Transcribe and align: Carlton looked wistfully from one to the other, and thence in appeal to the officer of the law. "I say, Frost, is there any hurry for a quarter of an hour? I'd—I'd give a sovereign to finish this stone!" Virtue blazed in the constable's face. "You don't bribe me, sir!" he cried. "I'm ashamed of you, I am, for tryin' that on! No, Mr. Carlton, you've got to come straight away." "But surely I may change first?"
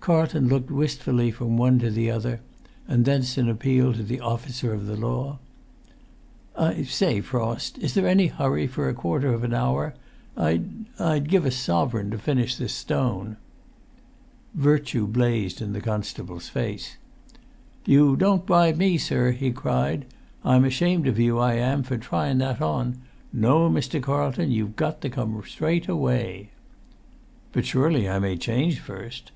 Carlton 0.00 0.48
looked 0.48 0.70
wistfully 0.70 1.30
from 1.30 1.58
one 1.58 1.78
to 1.78 1.90
the 1.90 2.10
other, 2.10 2.40
and 2.88 3.04
thence 3.04 3.36
in 3.36 3.50
appeal 3.50 3.92
to 3.92 4.02
the 4.02 4.18
officer 4.18 4.72
of 4.72 4.86
the 4.86 4.96
law. 4.96 5.38
"I 6.56 6.84
say, 6.84 7.20
Frost, 7.20 7.76
is 7.76 7.92
there 7.92 8.08
any 8.08 8.28
hurry 8.28 8.66
for 8.66 8.88
a 8.88 8.94
quarter 8.94 9.34
of 9.34 9.44
an 9.44 9.52
hour? 9.52 9.94
I'd—I'd 10.38 11.28
give 11.28 11.44
a 11.44 11.50
sovereign 11.50 12.10
to 12.12 12.16
finish 12.18 12.56
this 12.56 12.72
stone!" 12.72 13.36
Virtue 14.54 15.06
blazed 15.06 15.60
in 15.60 15.74
the 15.74 15.82
constable's 15.82 16.48
face. 16.48 16.96
"You 17.84 18.16
don't 18.16 18.46
bribe 18.46 18.78
me, 18.78 18.96
sir!" 18.96 19.32
he 19.32 19.50
cried. 19.50 20.06
"I'm 20.46 20.64
ashamed 20.64 21.06
of 21.08 21.18
you, 21.18 21.38
I 21.38 21.56
am, 21.56 21.82
for 21.82 21.98
tryin' 21.98 22.38
that 22.38 22.62
on! 22.62 23.02
No, 23.34 23.68
Mr. 23.68 24.00
Carlton, 24.02 24.50
you've 24.50 24.76
got 24.76 25.02
to 25.02 25.10
come 25.10 25.42
straight 25.46 25.88
away." 25.88 26.52
"But 27.52 27.66
surely 27.66 28.08
I 28.08 28.18
may 28.18 28.38
change 28.38 28.80
first?" 28.80 29.30